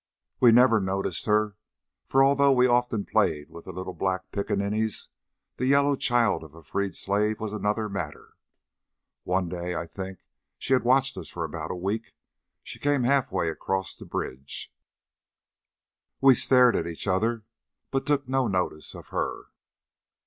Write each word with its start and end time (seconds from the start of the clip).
We 0.39 0.51
never 0.51 0.79
noticed 0.81 1.27
her, 1.27 1.57
for 2.07 2.23
although 2.23 2.51
we 2.51 2.65
often 2.65 3.05
played 3.05 3.51
with 3.51 3.65
the 3.65 3.71
little 3.71 3.93
black 3.93 4.31
piccaninnies, 4.31 5.09
the 5.57 5.67
yellow 5.67 5.95
child 5.95 6.43
of 6.43 6.55
a 6.55 6.63
freed 6.63 6.95
slave 6.95 7.39
was 7.39 7.53
another 7.53 7.87
matter. 7.87 8.33
One 9.25 9.47
day 9.47 9.75
I 9.75 9.85
think 9.85 10.23
she 10.57 10.73
had 10.73 10.81
watched 10.83 11.15
us 11.17 11.29
for 11.29 11.45
about 11.45 11.69
a 11.69 11.75
week 11.75 12.15
she 12.63 12.79
came 12.79 13.03
half 13.03 13.31
way 13.31 13.47
across 13.49 13.95
the 13.95 14.05
bridge. 14.05 14.73
We 16.19 16.33
stared 16.33 16.75
at 16.75 16.87
each 16.87 17.05
other, 17.05 17.43
but 17.91 18.07
took 18.07 18.27
no 18.27 18.47
notice 18.47 18.95
of 18.95 19.09
her. 19.09 19.49